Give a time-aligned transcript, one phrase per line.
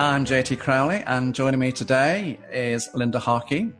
[0.00, 3.70] I'm JT Crowley, and joining me today is Linda Harkey,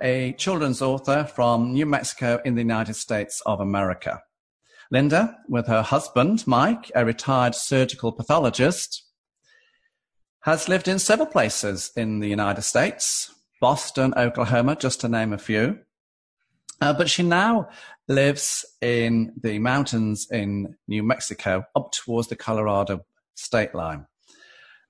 [0.00, 4.22] a children's author from New Mexico in the United States of America.
[4.90, 9.02] Linda, with her husband, Mike, a retired surgical pathologist,
[10.44, 15.38] has lived in several places in the United States, Boston, Oklahoma, just to name a
[15.38, 15.80] few.
[16.80, 17.68] Uh, but she now
[18.08, 23.04] lives in the mountains in New Mexico, up towards the Colorado
[23.34, 24.06] state line.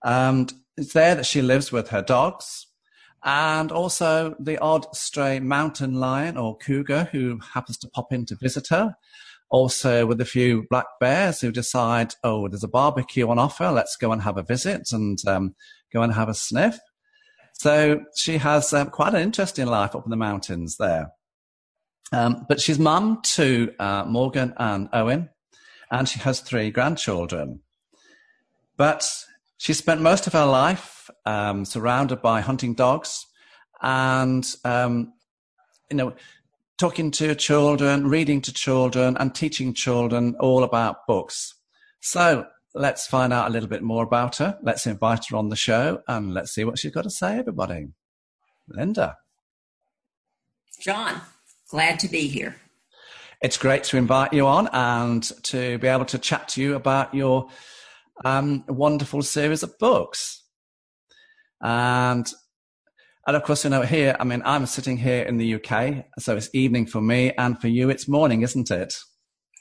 [0.03, 2.67] And it's there that she lives with her dogs
[3.23, 8.35] and also the odd stray mountain lion or cougar who happens to pop in to
[8.35, 8.97] visit her.
[9.51, 13.71] Also with a few black bears who decide, oh, there's a barbecue on offer.
[13.71, 15.55] Let's go and have a visit and um,
[15.93, 16.79] go and have a sniff.
[17.55, 21.11] So she has um, quite an interesting life up in the mountains there.
[22.13, 25.29] Um, but she's mum to uh, Morgan and Owen,
[25.91, 27.61] and she has three grandchildren.
[28.77, 29.09] But
[29.61, 33.27] she spent most of her life um, surrounded by hunting dogs
[33.83, 35.13] and, um,
[35.91, 36.15] you know,
[36.79, 41.57] talking to children, reading to children, and teaching children all about books.
[42.01, 44.59] So let's find out a little bit more about her.
[44.63, 47.89] Let's invite her on the show and let's see what she's got to say, everybody.
[48.67, 49.19] Linda.
[50.81, 51.21] John,
[51.69, 52.57] glad to be here.
[53.43, 57.15] It's great to invite you on and to be able to chat to you about
[57.15, 57.51] your
[58.25, 60.45] um, wonderful series of books.
[61.63, 62.31] And
[63.27, 66.37] and of course, you know, here, I mean, I'm sitting here in the UK, so
[66.37, 68.95] it's evening for me, and for you, it's morning, isn't it?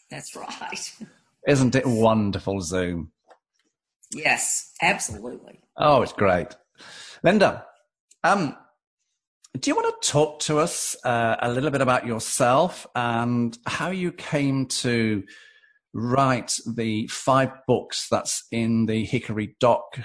[0.09, 0.91] That's right.
[1.47, 3.11] Isn't it wonderful, Zoom?
[4.11, 5.61] Yes, absolutely.
[5.77, 6.55] Oh, it's great.
[7.23, 7.65] Linda,
[8.23, 8.55] um,
[9.57, 13.89] do you want to talk to us uh, a little bit about yourself and how
[13.89, 15.23] you came to
[15.93, 19.99] write the five books that's in the Hickory Dock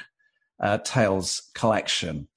[0.61, 2.29] uh, Tales collection.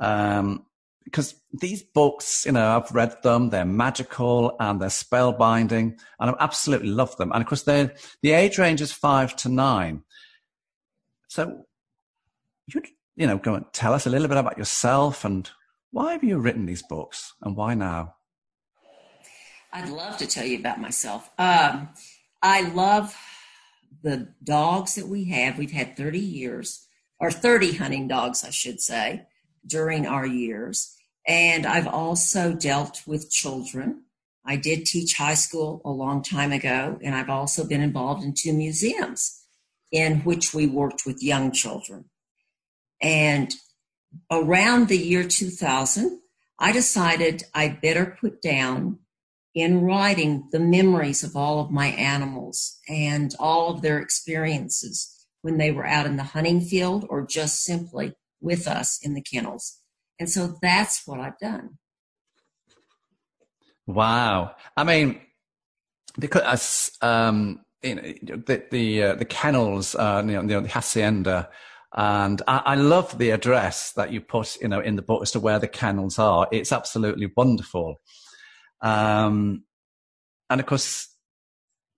[0.00, 0.66] Um,
[1.04, 6.34] because these books, you know, I've read them, they're magical and they're spellbinding, and I
[6.40, 7.30] absolutely love them.
[7.32, 7.90] And of course, they
[8.22, 10.02] the age range is five to nine.
[11.28, 11.66] So,
[12.66, 12.82] you
[13.16, 15.50] you know, go and tell us a little bit about yourself and
[15.90, 18.16] why have you written these books and why now?
[19.72, 21.30] I'd love to tell you about myself.
[21.38, 21.88] Um,
[22.44, 23.16] I love
[24.02, 25.56] the dogs that we have.
[25.56, 26.86] We've had 30 years,
[27.18, 29.22] or 30 hunting dogs, I should say,
[29.66, 30.94] during our years.
[31.26, 34.02] And I've also dealt with children.
[34.44, 38.34] I did teach high school a long time ago, and I've also been involved in
[38.36, 39.40] two museums
[39.90, 42.04] in which we worked with young children.
[43.00, 43.54] And
[44.30, 46.20] around the year 2000,
[46.58, 48.98] I decided I'd better put down
[49.54, 55.58] in writing the memories of all of my animals and all of their experiences when
[55.58, 59.80] they were out in the hunting field or just simply with us in the kennels.
[60.18, 61.78] And so that's what I've done.
[63.86, 64.56] Wow.
[64.76, 65.20] I mean,
[66.18, 71.50] because um, you know, the the, uh, the kennels, uh, you know, the hacienda,
[71.94, 75.32] and I, I, love the address that you put, you know, in the book as
[75.32, 76.48] to where the kennels are.
[76.50, 78.00] It's absolutely wonderful.
[78.84, 79.64] Um,
[80.50, 81.08] and of course,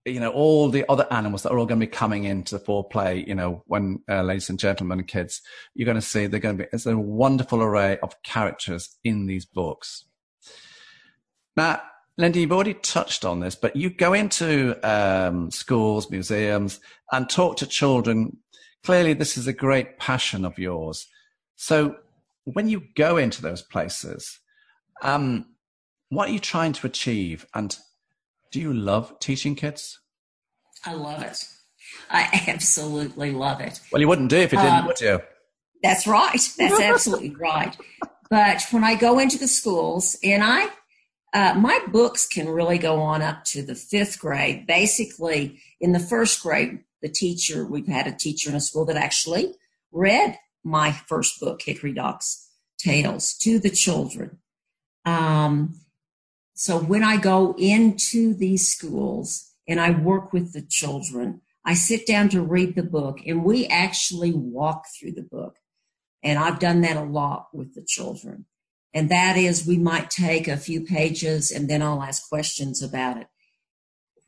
[0.07, 2.65] you know, all the other animals that are all going to be coming into the
[2.65, 5.43] foreplay, you know, when, uh, ladies and gentlemen, kids,
[5.75, 9.27] you're going to see they're going to be, it's a wonderful array of characters in
[9.27, 10.05] these books.
[11.57, 11.83] Now,
[12.17, 16.79] Linda, you've already touched on this, but you go into um, schools, museums,
[17.11, 18.39] and talk to children.
[18.85, 21.09] Clearly, this is a great passion of yours.
[21.57, 21.97] So,
[22.45, 24.39] when you go into those places,
[25.03, 25.47] um,
[26.09, 27.47] what are you trying to achieve?
[27.55, 27.77] And
[28.53, 29.99] do you love teaching kids?
[30.85, 31.45] I love it.
[32.11, 33.81] I absolutely love it.
[33.91, 35.21] Well, you wouldn't do if you didn't, um, would you?
[35.83, 36.41] That's right.
[36.59, 37.77] That's absolutely right.
[38.31, 40.69] But when I go into the schools, and I,
[41.33, 44.67] uh, my books can really go on up to the fifth grade.
[44.67, 48.97] Basically, in the first grade, the teacher, we've had a teacher in a school that
[48.97, 49.55] actually
[49.93, 52.49] read my first book, Hickory Dock's
[52.79, 54.39] Tales, to the children.
[55.05, 55.75] Um,
[56.59, 62.07] so when I go into these schools and I work with the children, I sit
[62.07, 65.57] down to read the book and we actually walk through the book.
[66.23, 68.47] And I've done that a lot with the children.
[68.95, 73.19] And that is, we might take a few pages and then I'll ask questions about
[73.19, 73.27] it.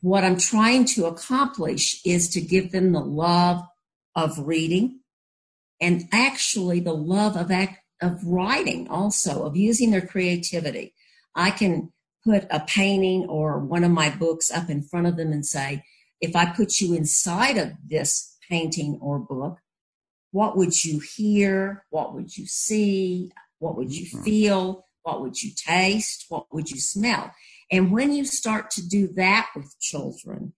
[0.01, 3.63] What I'm trying to accomplish is to give them the love
[4.15, 4.99] of reading
[5.81, 10.93] and actually the love of act, of writing also, of using their creativity.
[11.33, 11.91] I can
[12.23, 15.83] put a painting or one of my books up in front of them and say,
[16.21, 19.59] if I put you inside of this painting or book,
[20.31, 21.85] what would you hear?
[21.89, 23.31] What would you see?
[23.59, 24.23] What would you mm-hmm.
[24.23, 24.85] feel?
[25.03, 26.25] What would you taste?
[26.29, 27.31] What would you smell?
[27.71, 30.53] And when you start to do that with children,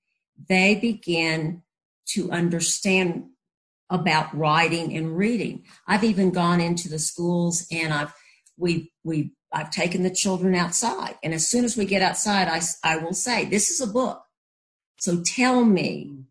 [0.50, 1.64] they begin
[2.08, 3.26] to understand
[3.90, 5.66] about writing and reading.
[5.88, 8.14] I've even gone into the schools and I've
[8.58, 12.62] we we I've taken the children outside, and as soon as we get outside, I
[12.84, 14.24] I will say, "This is a book,
[14.98, 16.26] so tell me,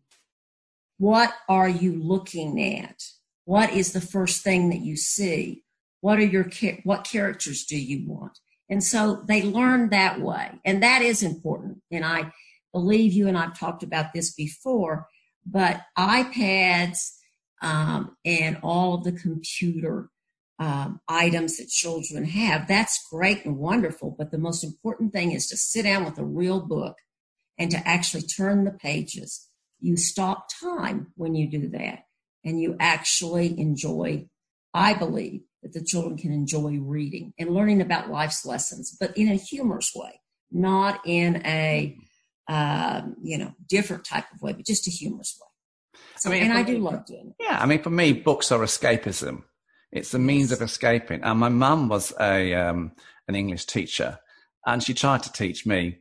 [0.97, 3.03] what are you looking at?
[3.45, 5.63] What is the first thing that you see?
[6.01, 6.49] What are your
[6.83, 8.39] what characters do you want?"
[8.69, 11.81] And so they learn that way, and that is important.
[11.91, 12.31] And I
[12.71, 15.07] believe you and I've talked about this before,
[15.45, 17.11] but iPads
[17.61, 20.09] um, and all of the computer
[20.61, 22.67] um, items that children have.
[22.67, 26.23] That's great and wonderful, but the most important thing is to sit down with a
[26.23, 26.97] real book
[27.57, 29.49] and to actually turn the pages.
[29.79, 32.03] You stop time when you do that,
[32.45, 34.27] and you actually enjoy,
[34.71, 39.29] I believe, that the children can enjoy reading and learning about life's lessons, but in
[39.31, 40.21] a humorous way,
[40.51, 41.97] not in a
[42.47, 45.99] um, you know different type of way, but just a humorous way.
[46.17, 47.43] So, I mean, and I do love doing it.
[47.43, 49.41] Yeah, I mean, for me, books are escapism.
[49.91, 51.23] It's a means of escaping.
[51.23, 52.93] And my mum was a um,
[53.27, 54.19] an English teacher,
[54.65, 55.99] and she tried to teach me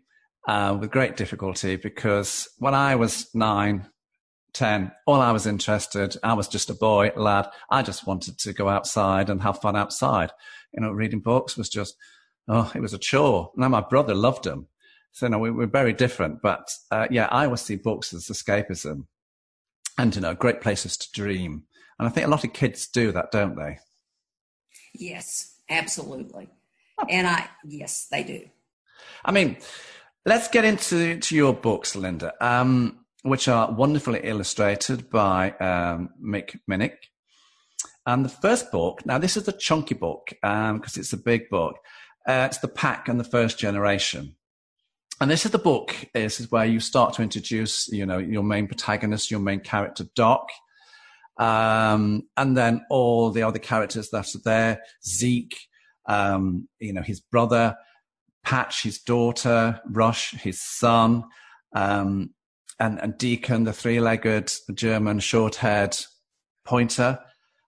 [0.48, 3.88] uh, with great difficulty because when I was nine,
[4.52, 7.48] ten, all I was interested, I was just a boy, lad.
[7.70, 10.30] I just wanted to go outside and have fun outside.
[10.72, 11.96] You know, reading books was just,
[12.48, 13.50] oh, it was a chore.
[13.56, 14.68] Now my brother loved them.
[15.12, 16.40] So, you know, we, are very different.
[16.40, 19.06] But uh, yeah, I always see books as escapism
[20.00, 21.64] and you know great places to dream
[22.00, 23.78] and i think a lot of kids do that don't they?
[24.94, 26.48] Yes absolutely.
[26.98, 27.06] Oh.
[27.08, 28.40] and i yes they do.
[29.24, 29.58] I mean
[30.26, 36.58] let's get into to your books linda um, which are wonderfully illustrated by um, mick
[36.68, 36.96] minnick.
[38.06, 41.48] And the first book now this is the chunky book because um, it's a big
[41.50, 41.76] book.
[42.26, 44.36] Uh, it's the pack and the first generation.
[45.20, 45.94] And this is the book.
[46.14, 50.04] This is where you start to introduce, you know, your main protagonist, your main character,
[50.16, 50.48] Doc,
[51.40, 55.58] um, and then all the other characters that are there: Zeke,
[56.06, 57.76] um, you know, his brother,
[58.44, 61.24] Patch, his daughter, Rush, his son,
[61.74, 62.30] um,
[62.78, 65.96] and, and Deacon, the three-legged German short-haired
[66.64, 67.18] pointer,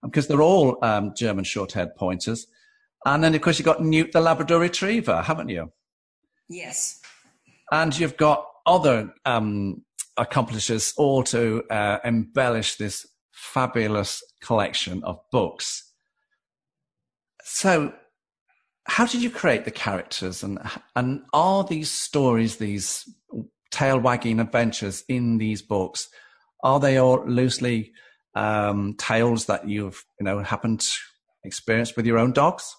[0.02, 2.46] because they're all um, German short-haired pointers.
[3.04, 5.72] And then, of course, you've got Newt, the Labrador Retriever, haven't you?
[6.48, 7.00] Yes
[7.72, 9.82] and you've got other um,
[10.16, 15.92] accomplishers all to uh, embellish this fabulous collection of books.
[17.44, 17.92] So,
[18.84, 20.58] how did you create the characters, and
[20.94, 23.08] and are these stories, these
[23.70, 26.08] tail wagging adventures in these books,
[26.62, 27.92] are they all loosely
[28.34, 30.98] um, tales that you've you know happened to
[31.44, 32.76] experience with your own dogs?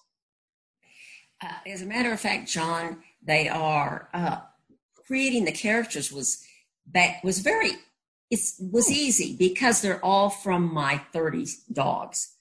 [1.42, 4.10] Uh, as a matter of fact, John, they are.
[4.14, 4.38] Uh,
[5.06, 6.44] creating the characters was
[6.86, 7.74] back was very
[8.33, 8.94] it was hmm.
[8.94, 12.35] easy because they're all from my 30 dogs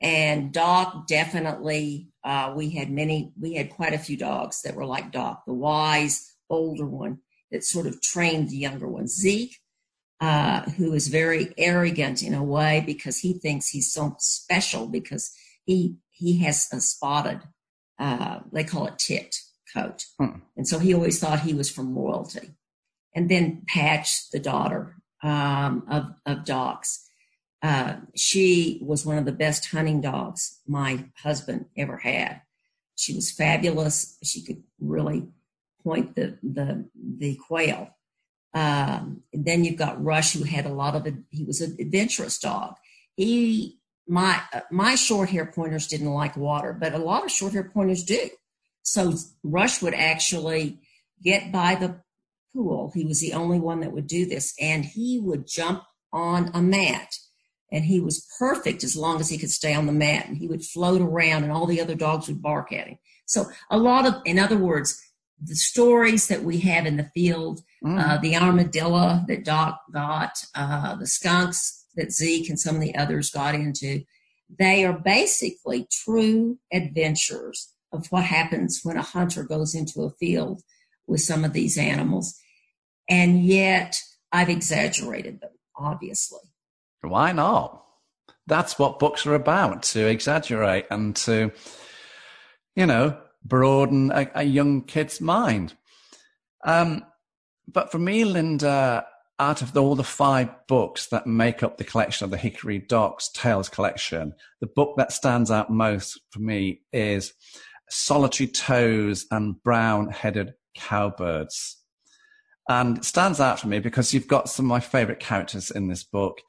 [0.00, 4.86] and doc definitely uh, we had many we had quite a few dogs that were
[4.86, 7.18] like doc the wise older one
[7.50, 9.56] that sort of trained the younger ones zeke
[10.20, 15.32] uh, who is very arrogant in a way because he thinks he's so special because
[15.64, 17.40] he he has a spotted
[17.98, 19.42] uh, they call it ticked
[19.74, 20.04] coat.
[20.18, 20.40] Hmm.
[20.56, 22.54] And so he always thought he was from royalty.
[23.14, 27.08] And then Patch, the daughter um, of, of dogs,
[27.62, 32.42] uh, she was one of the best hunting dogs my husband ever had.
[32.94, 34.18] She was fabulous.
[34.22, 35.28] She could really
[35.82, 37.90] point the the the quail.
[38.54, 41.06] Um, then you've got Rush, who had a lot of.
[41.30, 42.74] He was an adventurous dog.
[43.16, 47.70] He my my short hair pointers didn't like water, but a lot of short hair
[47.72, 48.30] pointers do.
[48.82, 50.80] So Rush would actually
[51.22, 52.00] get by the
[52.52, 52.92] pool.
[52.94, 56.62] He was the only one that would do this, and he would jump on a
[56.62, 57.14] mat.
[57.70, 60.26] And he was perfect as long as he could stay on the mat.
[60.26, 62.98] And he would float around, and all the other dogs would bark at him.
[63.26, 64.98] So, a lot of, in other words,
[65.40, 68.00] the stories that we have in the field, mm.
[68.00, 72.96] uh, the armadillo that Doc got, uh, the skunks that Zeke and some of the
[72.96, 74.04] others got into,
[74.58, 80.62] They are basically true adventures of what happens when a hunter goes into a field
[81.08, 82.38] with some of these animals.
[83.08, 84.00] And yet
[84.30, 86.40] I've exaggerated them, obviously.
[87.00, 87.84] Why not?
[88.46, 91.52] That's what books are about to exaggerate and to,
[92.76, 95.74] you know, broaden a, a young kid's mind.
[96.64, 97.04] Um,
[97.66, 99.06] but for me, Linda,
[99.38, 103.30] out of all the five books that make up the collection of the Hickory Docks
[103.32, 107.32] Tales collection, the book that stands out most for me is
[107.88, 111.76] Solitary Toes and Brown Headed Cowbirds.
[112.68, 115.88] And it stands out for me because you've got some of my favorite characters in
[115.88, 116.40] this book.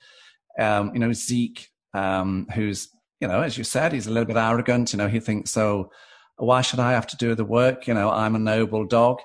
[0.60, 2.90] Um, you know, Zeke, um, who's,
[3.22, 4.92] you know, as you said, he's a little bit arrogant.
[4.92, 5.92] You know, he thinks, so
[6.36, 7.88] why should I have to do the work?
[7.88, 9.20] You know, I'm a noble dog.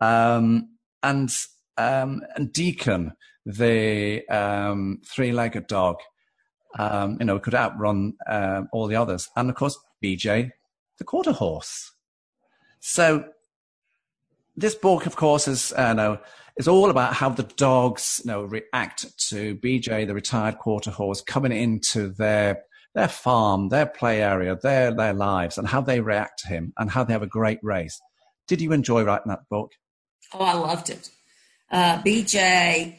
[0.00, 0.70] Um,
[1.02, 1.30] and
[1.76, 3.12] um, and Deacon,
[3.44, 5.96] the um, three-legged dog,
[6.78, 10.50] um, you know, could outrun um, all the others, and of course BJ,
[10.98, 11.92] the quarter horse.
[12.80, 13.24] So
[14.56, 16.18] this book, of course, is uh, know,
[16.56, 21.20] is all about how the dogs you know react to BJ, the retired quarter horse,
[21.20, 22.62] coming into their
[22.94, 26.90] their farm, their play area, their their lives, and how they react to him, and
[26.90, 28.00] how they have a great race.
[28.46, 29.72] Did you enjoy writing that book?
[30.32, 31.10] Oh, I loved it.
[31.70, 32.96] Uh, BJ,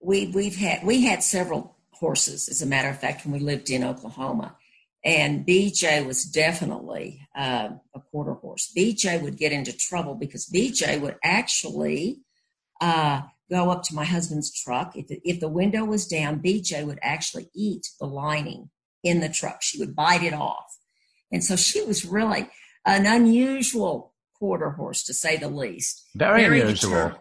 [0.00, 3.70] we we've had we had several horses, as a matter of fact, when we lived
[3.70, 4.56] in Oklahoma,
[5.04, 8.72] and BJ was definitely uh, a quarter horse.
[8.76, 12.20] BJ would get into trouble because BJ would actually
[12.80, 14.96] uh, go up to my husband's truck.
[14.96, 18.70] If the, if the window was down, BJ would actually eat the lining
[19.02, 19.62] in the truck.
[19.62, 20.76] She would bite it off,
[21.32, 22.48] and so she was really
[22.84, 26.04] an unusual quarter horse, to say the least.
[26.16, 26.90] Very, very unusual.
[26.90, 27.18] Determined.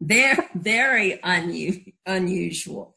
[0.00, 2.95] Very, very unu- unusual.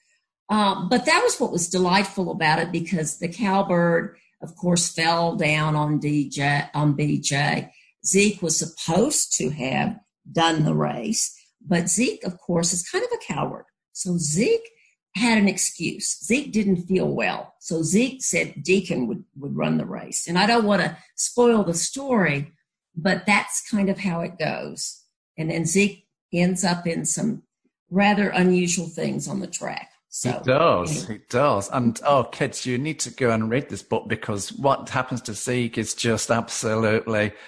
[0.50, 5.36] Um, but that was what was delightful about it because the cowbird, of course, fell
[5.36, 7.70] down on DJ on BJ.
[8.06, 10.00] Zeke was supposed to have
[10.32, 13.65] done the race, but Zeke, of course, is kind of a coward.
[13.94, 14.68] So Zeke
[15.15, 16.18] had an excuse.
[16.24, 17.56] Zeke didn't feel well.
[17.60, 20.27] So Zeke said Deacon would, would run the race.
[20.27, 22.53] And I don't want to spoil the story,
[22.96, 25.03] but that's kind of how it goes.
[25.38, 27.44] And then Zeke ends up in some
[27.89, 29.89] rather unusual things on the track.
[30.11, 31.09] So, it does.
[31.09, 31.69] It does.
[31.69, 35.33] And oh, kids, you need to go and read this book because what happens to
[35.33, 37.33] Zeke is just absolutely.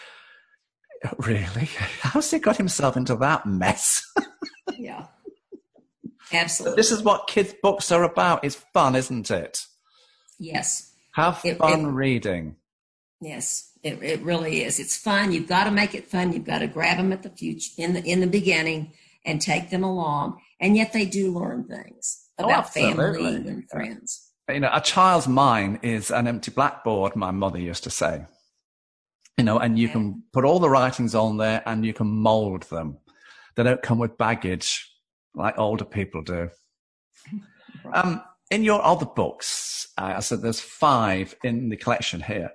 [1.18, 1.68] Really?
[2.02, 4.06] How's he got himself into that mess?
[4.78, 5.08] yeah.
[6.32, 6.74] Absolutely.
[6.74, 8.46] But this is what kids' books are about.
[8.46, 9.66] It's fun, isn't it?
[10.38, 10.94] Yes.
[11.16, 12.56] Have it, fun it, reading.
[13.20, 14.80] Yes, it, it really is.
[14.80, 15.32] It's fun.
[15.32, 16.34] You've got to make it fun.
[16.34, 18.94] You've got to grab them at the future in the in the beginning
[19.26, 20.40] and take them along.
[20.60, 24.32] And yet they do learn things about oh, family and friends.
[24.50, 28.26] You know, a child's mind is an empty blackboard, my mother used to say.
[29.38, 29.94] You know, and you okay.
[29.94, 32.98] can put all the writings on there and you can mold them.
[33.56, 34.88] They don't come with baggage
[35.34, 36.50] like older people do.
[37.86, 37.96] right.
[38.06, 42.52] um, in your other books, uh, I said there's five in the collection here.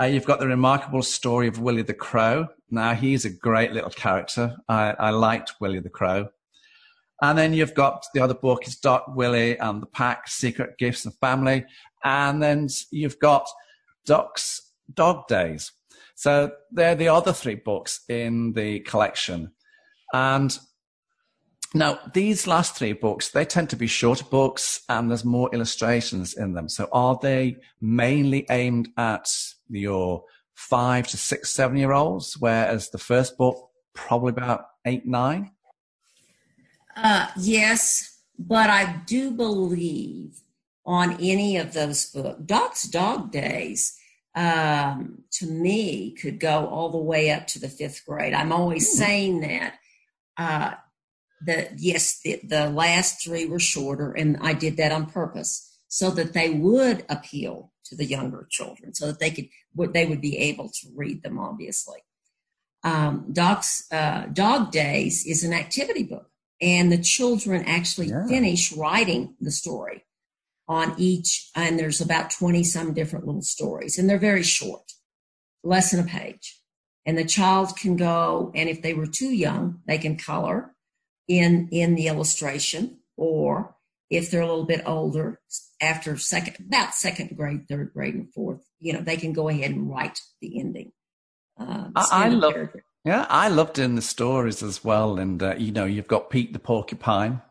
[0.00, 2.48] Uh, you've got the remarkable story of Willie the Crow.
[2.70, 4.56] Now, he's a great little character.
[4.68, 6.28] I, I liked Willie the Crow.
[7.22, 11.04] And then you've got the other book is Doc Willie and the Pack, Secret Gifts
[11.04, 11.64] and Family.
[12.02, 13.48] And then you've got
[14.04, 15.72] Doc's Dog Days.
[16.14, 19.52] So they're the other three books in the collection.
[20.12, 20.56] And
[21.72, 26.34] now these last three books, they tend to be shorter books and there's more illustrations
[26.34, 26.68] in them.
[26.68, 29.28] So are they mainly aimed at
[29.68, 32.36] your five to six, seven year olds?
[32.38, 35.50] Whereas the first book, probably about eight, nine?
[36.96, 40.40] Uh, yes, but I do believe
[40.86, 43.98] on any of those books, Doc's Dog Days,
[44.34, 48.34] um, to me, could go all the way up to the fifth grade.
[48.34, 48.98] I'm always mm.
[48.98, 49.74] saying that.
[50.36, 50.74] Uh,
[51.46, 56.10] that yes, the, the last three were shorter, and I did that on purpose so
[56.10, 59.48] that they would appeal to the younger children, so that they could
[59.92, 61.38] they would be able to read them.
[61.38, 61.98] Obviously,
[62.82, 66.30] um, Doc's uh, Dog Days is an activity book
[66.64, 68.26] and the children actually yeah.
[68.26, 70.02] finish writing the story
[70.66, 74.92] on each and there's about 20 some different little stories and they're very short
[75.62, 76.58] less than a page
[77.04, 80.74] and the child can go and if they were too young they can color
[81.28, 83.76] in in the illustration or
[84.08, 85.40] if they're a little bit older
[85.82, 89.70] after second about second grade third grade and fourth you know they can go ahead
[89.70, 90.92] and write the ending
[91.60, 92.84] uh, I, I love character.
[93.04, 95.18] Yeah, I loved in the stories as well.
[95.18, 97.42] And, uh, you know, you've got Pete the porcupine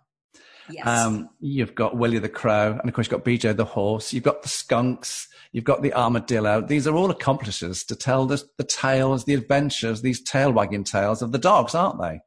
[0.70, 0.88] Yes.
[0.88, 4.24] Um, you've got Willie the Crow, and of course, you've got BJ the Horse, you've
[4.24, 6.62] got the Skunks, you've got the Armadillo.
[6.62, 11.22] These are all accomplices to tell the, the tales, the adventures, these tail wagging tales
[11.22, 12.22] of the dogs, aren't they?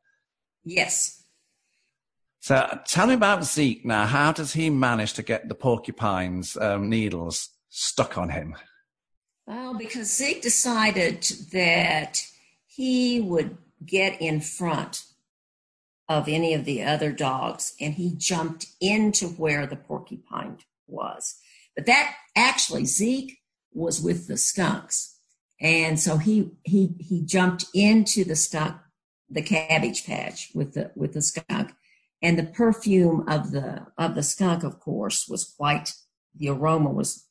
[0.64, 1.12] yes.
[2.40, 4.06] So tell me about Zeke now.
[4.06, 8.54] How does he manage to get the porcupine's um, needles stuck on him?
[9.49, 12.23] Well, because Zeke decided that
[12.76, 15.04] he would get in front
[16.09, 21.37] of any of the other dogs and he jumped into where the porcupine was.
[21.75, 23.38] But that actually, Zeke
[23.73, 25.18] was with the skunks.
[25.61, 28.76] And so he, he, he jumped into the skunk,
[29.28, 31.73] the cabbage patch with the, with the skunk.
[32.23, 35.95] And the perfume of the, of the skunk, of course, was quite,
[36.35, 37.26] the aroma was,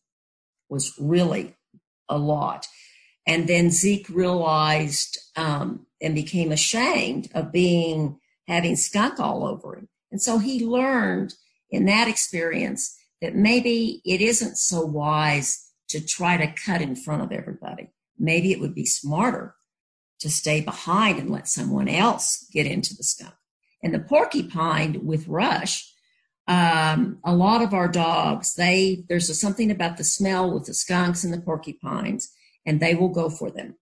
[0.69, 1.55] was really
[2.09, 2.67] a lot.
[3.27, 9.89] And then Zeke realized um, and became ashamed of being having skunk all over him.
[10.12, 11.34] And so he learned
[11.72, 17.24] in that experience that maybe it isn't so wise to try to cut in front
[17.24, 17.89] of everybody.
[18.17, 19.55] Maybe it would be smarter
[20.20, 23.34] to stay behind and let someone else get into the skunk.
[23.84, 25.91] And the porcupine with Rush,
[26.48, 30.74] um, a lot of our dogs, they there's a, something about the smell with the
[30.74, 32.32] skunks and the porcupines,
[32.65, 33.75] and they will go for them.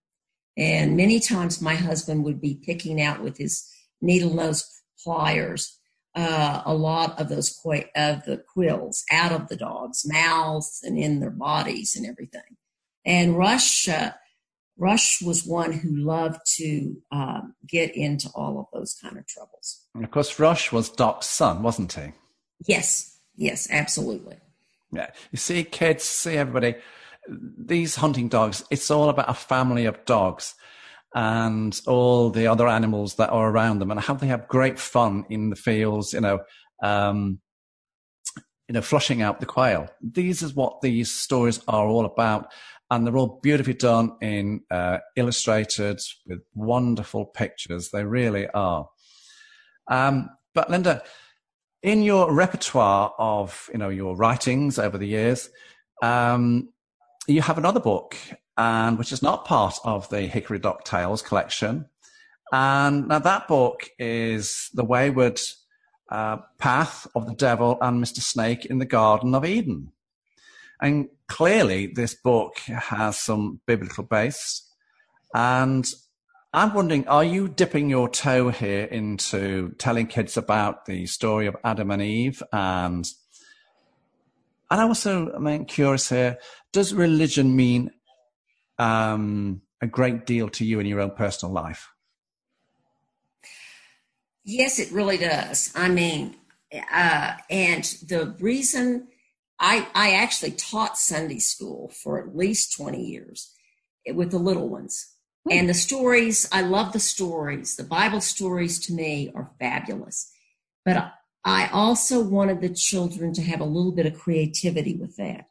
[0.56, 3.68] And many times my husband would be picking out with his
[4.00, 4.64] needle nose
[5.02, 5.78] pliers
[6.14, 10.96] uh, a lot of those qu- of the quills out of the dogs' mouths and
[10.98, 12.56] in their bodies and everything.
[13.04, 14.12] And Rush, uh,
[14.78, 19.86] Rush was one who loved to um, get into all of those kind of troubles.
[19.94, 22.12] And of course, Rush was Doc's son, wasn't he?
[22.66, 24.36] Yes, yes, absolutely.
[24.92, 25.10] Yeah.
[25.32, 26.76] You see, kids, see everybody,
[27.28, 30.54] these hunting dogs, it's all about a family of dogs
[31.14, 35.24] and all the other animals that are around them and how they have great fun
[35.30, 36.40] in the fields, you know,
[36.82, 37.38] um,
[38.68, 39.88] you know, flushing out the quail.
[40.00, 42.52] These is what these stories are all about.
[42.90, 47.90] And they're all beautifully done in uh, illustrated with wonderful pictures.
[47.90, 48.88] They really are.
[49.88, 51.02] Um, but Linda,
[51.82, 55.48] in your repertoire of you know your writings over the years,
[56.02, 56.68] um,
[57.26, 58.16] you have another book,
[58.56, 61.86] and which is not part of the Hickory Dock Tales collection.
[62.52, 65.40] And now that book is The Wayward
[66.10, 68.20] uh, Path of the Devil and Mr.
[68.20, 69.92] Snake in the Garden of Eden.
[70.80, 74.70] And clearly, this book has some biblical base.
[75.34, 75.88] And
[76.52, 81.56] I'm wondering, are you dipping your toe here into telling kids about the story of
[81.64, 82.42] Adam and Eve?
[82.52, 83.06] And
[84.70, 86.38] and I also am curious here:
[86.74, 87.92] Does religion mean
[88.80, 91.88] um, a great deal to you in your own personal life?
[94.42, 95.72] Yes, it really does.
[95.76, 96.34] I mean,
[96.92, 99.06] uh, and the reason
[99.60, 103.54] I I actually taught Sunday school for at least twenty years
[104.12, 105.14] with the little ones.
[105.48, 107.76] And the stories, I love the stories.
[107.76, 110.32] The Bible stories to me are fabulous.
[110.84, 111.12] But
[111.44, 115.46] I also wanted the children to have a little bit of creativity with that.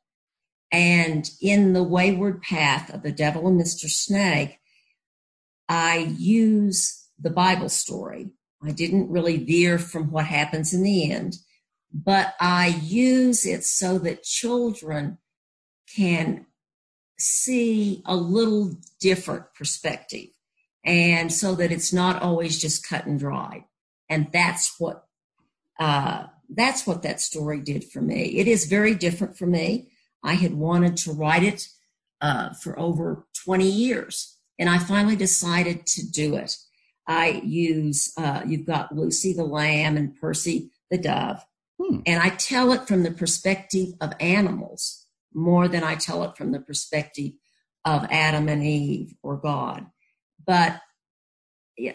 [0.74, 3.88] And in the wayward path of the devil and Mr.
[3.88, 4.58] Snake,
[5.70, 8.32] I use the Bible story.
[8.62, 11.38] I didn't really veer from what happens in the end,
[11.94, 15.20] but I use it so that children
[15.96, 16.48] can
[17.20, 20.30] see a little different perspective
[20.84, 23.66] and so that it's not always just cut and dried.
[24.10, 25.06] And that's what
[25.80, 28.38] uh, that's what that story did for me.
[28.38, 29.90] It is very different for me.
[30.24, 31.68] I had wanted to write it
[32.22, 36.56] uh, for over 20 years, and I finally decided to do it.
[37.08, 41.46] I use, uh, you've got Lucy the lamb and Percy the dove,
[41.80, 42.00] hmm.
[42.06, 46.52] and I tell it from the perspective of animals more than I tell it from
[46.52, 47.34] the perspective
[47.84, 49.88] of Adam and Eve or God.
[50.46, 50.80] But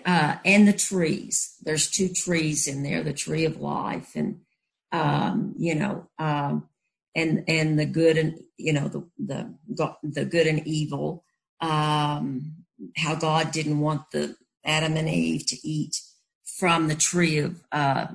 [0.05, 1.55] uh, and the trees.
[1.63, 4.41] There's two trees in there: the tree of life, and
[4.93, 6.69] um, you know, um,
[7.19, 9.55] and and the good and you know the the
[10.03, 11.25] the good and evil.
[11.61, 12.55] Um,
[12.97, 16.01] how God didn't want the Adam and Eve to eat
[16.59, 18.07] from the tree of uh,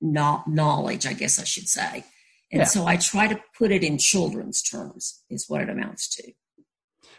[0.00, 2.04] knowledge, I guess I should say.
[2.52, 2.64] And yeah.
[2.64, 6.32] so I try to put it in children's terms, is what it amounts to.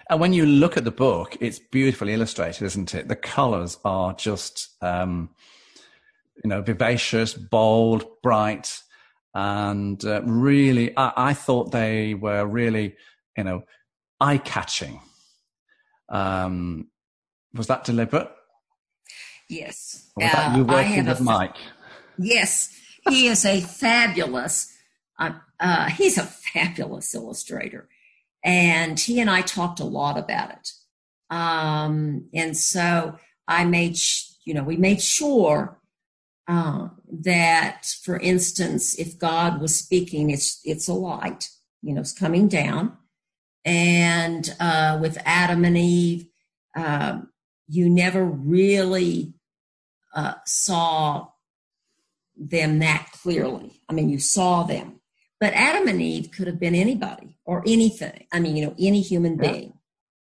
[0.10, 3.10] And when you look at the book, it's beautifully illustrated, isn't it?
[3.10, 5.30] The colors are just, um,
[6.44, 8.80] you know, vivacious, bold, bright,
[9.38, 12.96] and uh, really, I, I, thought they were really,
[13.38, 13.66] you know,
[14.20, 15.00] eye catching.
[16.10, 16.88] Um,
[17.54, 18.32] was that deliberate?
[19.48, 20.10] Yes.
[20.16, 21.56] Or was that you uh, working with Mike?
[22.18, 22.76] Yes.
[23.08, 24.76] he is a fabulous,
[25.20, 27.88] uh, uh, he's a fabulous illustrator.
[28.44, 30.72] And he and I talked a lot about it.
[31.30, 35.77] Um, and so I made, sh- you know, we made sure
[36.48, 36.90] uh,
[37.24, 41.50] that, for instance, if God was speaking, it's it's a light,
[41.82, 42.98] you know, it's coming down,
[43.66, 46.28] and uh, with Adam and Eve,
[46.76, 47.20] uh,
[47.68, 49.34] you never really
[50.16, 51.28] uh, saw
[52.38, 53.82] them that clearly.
[53.90, 55.02] I mean, you saw them,
[55.42, 58.26] but Adam and Eve could have been anybody or anything.
[58.32, 59.74] I mean, you know, any human being,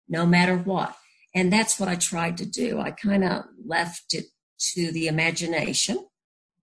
[0.09, 0.95] no matter what.
[1.35, 2.79] And that's what I tried to do.
[2.79, 4.27] I kind of left it
[4.75, 6.07] to the imagination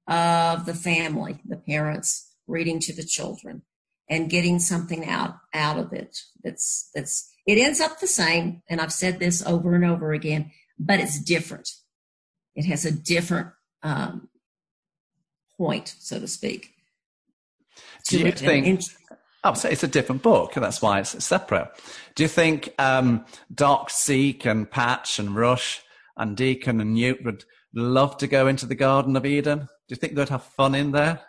[0.09, 3.61] of the family, the parents reading to the children
[4.09, 8.61] and getting something out out of it that's that's it ends up the same.
[8.67, 11.69] And i've said this over and over again but it's different.
[12.55, 13.49] It has a different
[13.83, 14.29] um,
[15.57, 16.73] point so to speak.
[18.07, 18.81] Do you think
[19.43, 21.69] oh, so it's a different book and that's why it's separate.
[22.15, 25.83] Do you think um, doc zeke and patch and rush
[26.17, 27.45] and deacon and newt would
[27.75, 31.21] love to go into the garden of eden you think they'd have fun in there?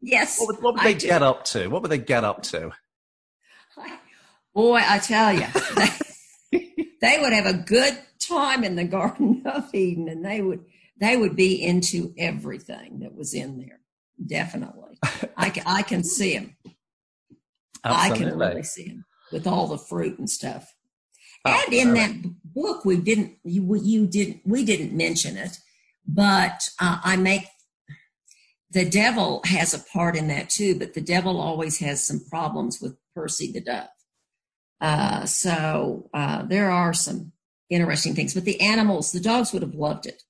[0.00, 0.38] Yes.
[0.38, 1.06] What would, what would they do.
[1.06, 1.68] get up to?
[1.68, 2.72] What would they get up to?
[4.54, 5.46] Boy, I tell you,
[6.50, 10.64] they, they would have a good time in the Garden of Eden, and they would
[11.00, 13.80] they would be into everything that was in there.
[14.24, 14.98] Definitely,
[15.36, 16.56] I can, I can see them.
[17.84, 18.26] Absolutely.
[18.26, 20.74] I can really see them with all the fruit and stuff.
[21.44, 22.12] Oh, and in that
[22.44, 25.58] book, we didn't you, you didn't we didn't mention it,
[26.06, 27.46] but uh, I make
[28.72, 32.80] the devil has a part in that too, but the devil always has some problems
[32.80, 33.88] with Percy the dove.
[34.80, 37.32] Uh, so uh, there are some
[37.68, 40.22] interesting things, but the animals, the dogs would have loved it.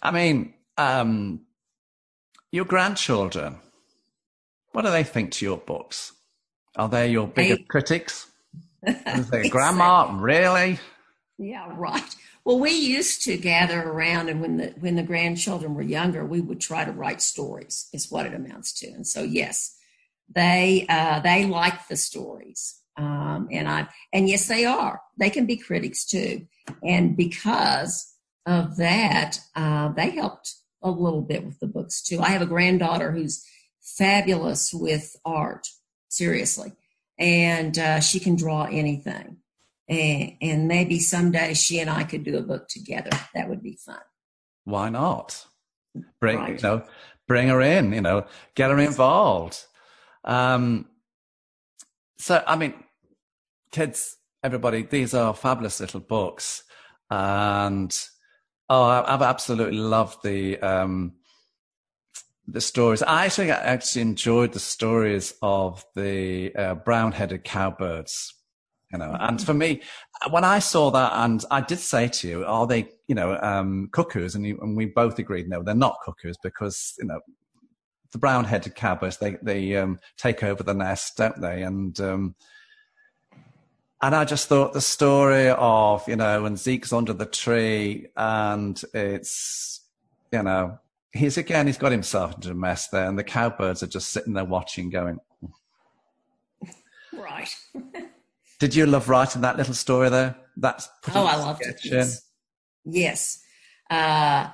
[0.00, 1.40] I mean, um,
[2.52, 3.56] your grandchildren,
[4.72, 6.12] what do they think to your books?
[6.76, 8.26] Are they your bigger critics?
[9.30, 10.78] They, Grandma, really?
[11.38, 12.14] Yeah, right.
[12.44, 16.40] Well, we used to gather around, and when the when the grandchildren were younger, we
[16.42, 17.88] would try to write stories.
[17.92, 18.88] Is what it amounts to.
[18.88, 19.74] And so, yes,
[20.34, 25.00] they uh, they like the stories, um, and I and yes, they are.
[25.18, 26.46] They can be critics too,
[26.82, 28.12] and because
[28.44, 32.20] of that, uh, they helped a little bit with the books too.
[32.20, 33.42] I have a granddaughter who's
[33.80, 35.66] fabulous with art,
[36.08, 36.72] seriously,
[37.18, 39.38] and uh, she can draw anything
[39.88, 43.10] and, and maybe someday she and I could do a book together.
[43.34, 43.98] That would be fun.
[44.64, 45.46] Why not?
[46.20, 46.62] Bring right.
[46.62, 46.82] you know,
[47.28, 47.92] bring her in.
[47.92, 49.64] You know, get her involved.
[50.24, 50.86] Um,
[52.18, 52.74] so I mean,
[53.70, 56.64] kids, everybody, these are fabulous little books,
[57.10, 57.96] and
[58.68, 61.12] oh, I've absolutely loved the um,
[62.48, 63.02] the stories.
[63.02, 68.34] I actually actually enjoyed the stories of the uh, brown-headed cowbirds
[68.94, 69.16] you know.
[69.20, 69.82] And for me
[70.30, 73.90] when i saw that and i did say to you are they you know um,
[73.92, 74.34] cuckoos?
[74.34, 77.20] And, you, and we both agreed no they're not cuckoos because you know
[78.12, 81.62] the brown-headed cowbirds they they um, take over the nest don't they?
[81.62, 82.34] And um,
[84.00, 88.80] and I just thought the story of you know when Zeke's under the tree and
[88.94, 89.80] it's
[90.32, 90.78] you know
[91.12, 94.34] he's again he's got himself into a mess there and the cowbirds are just sitting
[94.34, 95.18] there watching going
[97.12, 97.54] right
[98.58, 100.36] Did you love writing that little story there?
[100.56, 101.80] That's oh, I loved it.
[101.84, 102.22] Yes,
[102.84, 103.42] yes.
[103.90, 104.50] Uh,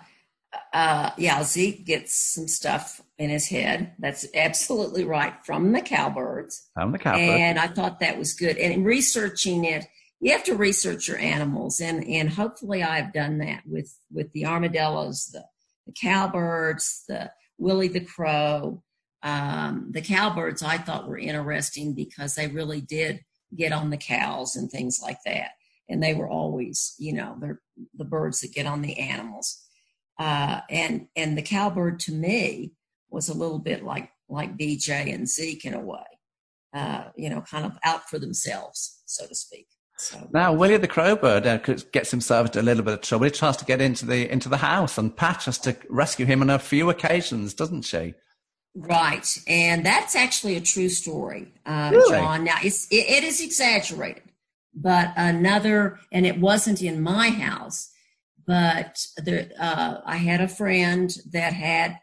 [0.73, 1.43] uh, yeah.
[1.43, 3.93] Zeke gets some stuff in his head.
[3.99, 6.69] That's absolutely right from the cowbirds.
[6.75, 8.57] From the cowbirds, and I thought that was good.
[8.57, 9.87] And in researching it,
[10.21, 14.47] you have to research your animals, and and hopefully I've done that with with the
[14.47, 15.45] armadillos, the
[15.87, 18.83] the cowbirds, the Willie the crow.
[19.23, 23.21] Um, the cowbirds I thought were interesting because they really did
[23.57, 25.51] get on the cows and things like that.
[25.89, 27.61] And they were always, you know, they're
[27.95, 29.63] the birds that get on the animals.
[30.19, 32.73] Uh, and and the cowbird to me
[33.09, 36.05] was a little bit like like BJ and Zeke in a way,
[36.75, 39.67] uh, you know, kind of out for themselves, so to speak.
[39.99, 43.27] So, now Willie the Crowbird uh, gets himself into a little bit of trouble.
[43.27, 46.41] He tries to get into the into the house, and Pat has to rescue him
[46.41, 48.15] on a few occasions, doesn't she?
[48.75, 52.17] Right, and that's actually a true story, uh, really?
[52.17, 52.45] John.
[52.45, 54.23] Now it's it, it is exaggerated,
[54.73, 57.91] but another, and it wasn't in my house,
[58.47, 61.99] but there, uh, I had a friend that had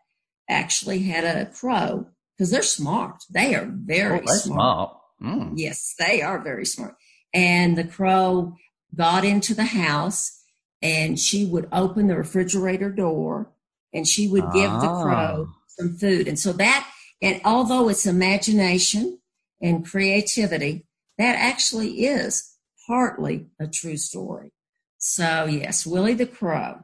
[0.50, 3.24] actually had a crow because they're smart.
[3.30, 4.42] They are very oh, smart.
[4.42, 4.98] smart.
[5.24, 5.54] Mm.
[5.56, 6.96] Yes, they are very smart.
[7.34, 8.56] And the crow
[8.94, 10.44] got into the house,
[10.82, 13.54] and she would open the refrigerator door,
[13.94, 14.80] and she would give ah.
[14.80, 16.28] the crow some food.
[16.28, 16.90] And so that,
[17.22, 19.20] and although it's imagination
[19.62, 20.86] and creativity,
[21.18, 22.56] that actually is
[22.88, 24.52] partly a true story.
[24.98, 26.80] So yes, Willie the Crow,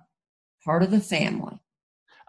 [0.64, 1.60] part of the family.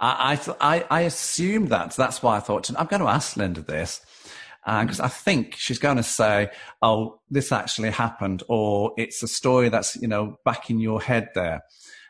[0.01, 1.95] I I, I assumed that.
[1.97, 4.01] That's why I thought I'm going to ask Linda this
[4.65, 6.51] because uh, I think she's going to say,
[6.83, 11.29] "Oh, this actually happened," or it's a story that's you know back in your head
[11.35, 11.63] there,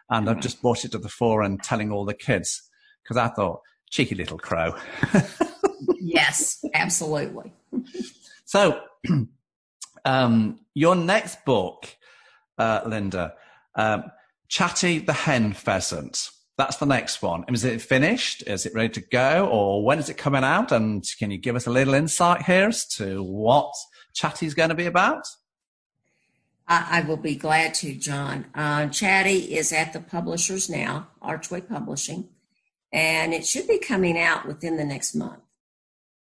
[0.08, 2.62] and I've just brought it to the fore and telling all the kids
[3.02, 3.60] because I thought,
[3.94, 4.74] cheeky little crow.
[6.00, 7.52] yes, absolutely.
[8.44, 8.80] so,
[10.04, 11.87] um, your next book,
[12.59, 13.35] uh, Linda,
[13.76, 14.11] um,
[14.48, 16.30] Chatty the Hen Pheasant.
[16.59, 17.44] That's the next one.
[17.48, 18.42] Is it finished?
[18.48, 19.46] Is it ready to go?
[19.46, 20.72] Or when is it coming out?
[20.72, 23.72] And can you give us a little insight here as to what
[24.12, 25.26] Chatty's going to be about?
[26.66, 28.46] I, I will be glad to, John.
[28.54, 32.28] Uh, Chatty is at the publishers now, Archway Publishing,
[32.94, 35.42] and it should be coming out within the next month.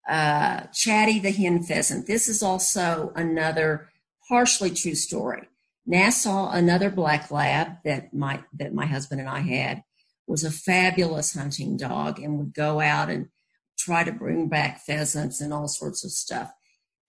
[0.09, 2.07] Uh, Chatty the Hen Pheasant.
[2.07, 3.89] This is also another
[4.27, 5.49] partially true story.
[5.85, 9.83] Nassau, another black lab that my that my husband and I had,
[10.27, 13.27] was a fabulous hunting dog and would go out and
[13.77, 16.51] try to bring back pheasants and all sorts of stuff.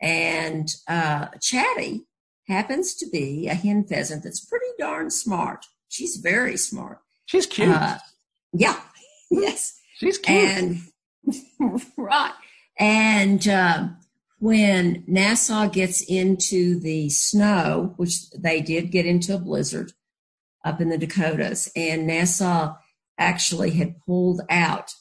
[0.01, 2.07] And uh, Chatty
[2.49, 5.67] happens to be a hen pheasant that's pretty darn smart.
[5.89, 6.99] She's very smart.
[7.27, 7.69] She's cute.
[7.69, 7.99] Uh,
[8.53, 8.81] yeah.
[9.33, 9.79] Yes.
[9.97, 10.39] She's cute.
[10.39, 12.33] And right.
[12.79, 13.89] And uh,
[14.39, 19.93] when Nassau gets into the snow, which they did get into a blizzard
[20.65, 22.77] up in the Dakotas, and Nassau
[23.19, 24.95] actually had pulled out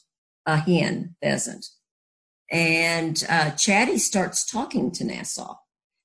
[0.46, 1.66] a hen pheasant.
[2.50, 5.56] And uh, Chatty starts talking to Nassau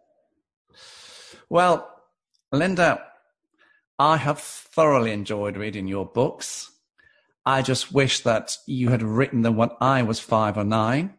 [1.48, 1.90] Well,
[2.52, 3.07] Linda,
[3.98, 6.70] I have thoroughly enjoyed reading your books.
[7.44, 11.14] I just wish that you had written them when I was five or nine.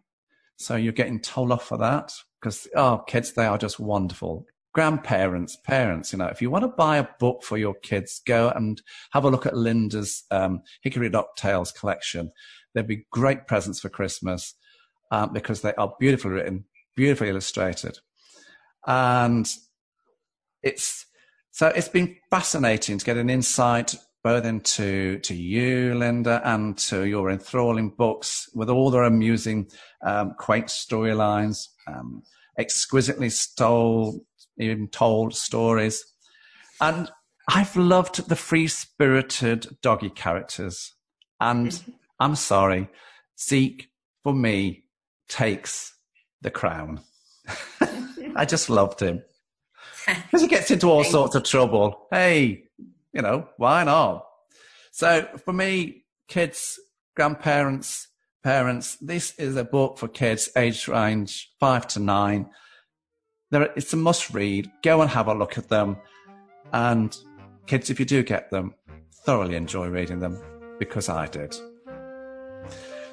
[0.56, 4.46] So you're getting told off for that because, oh, kids, they are just wonderful.
[4.74, 8.50] Grandparents, parents, you know, if you want to buy a book for your kids, go
[8.50, 12.32] and have a look at Linda's um, Hickory Dock Tales collection.
[12.74, 14.54] They'd be great presents for Christmas
[15.12, 16.66] um, because they are beautifully written,
[16.96, 17.98] beautifully illustrated.
[18.86, 19.52] And
[20.62, 21.06] it's,
[21.60, 23.94] so it's been fascinating to get an insight
[24.24, 29.70] both into to you, Linda, and to your enthralling books with all their amusing,
[30.02, 32.24] um, quaint storylines, um,
[32.58, 34.26] exquisitely stole,
[34.58, 36.02] even told stories.
[36.80, 37.12] And
[37.50, 40.94] I've loved the free spirited doggy characters.
[41.42, 41.78] And
[42.22, 42.88] I'm sorry,
[43.38, 43.90] Zeke,
[44.24, 44.86] for me,
[45.28, 45.94] takes
[46.42, 47.02] the crown.
[48.38, 49.24] I just loved him.
[50.32, 52.08] Because he gets into all sorts of trouble.
[52.12, 52.64] Hey,
[53.14, 54.26] you know, why not?
[54.92, 56.80] So for me, kids,
[57.16, 58.08] grandparents,
[58.44, 62.50] parents, this is a book for kids age range five to nine.
[63.52, 64.72] There, it's a must read.
[64.84, 65.98] Go and have a look at them.
[66.72, 67.16] And
[67.66, 68.76] kids, if you do get them,
[69.26, 70.42] thoroughly enjoy reading them
[70.80, 71.56] because I did.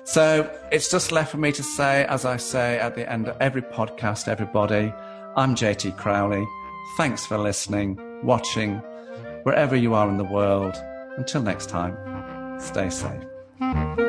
[0.05, 3.37] So it's just left for me to say, as I say at the end of
[3.41, 4.93] every podcast, everybody,
[5.37, 6.47] I'm JT Crowley.
[6.95, 8.77] Thanks for listening, watching,
[9.43, 10.75] wherever you are in the world.
[11.19, 11.97] Until next time,
[12.61, 14.06] stay safe.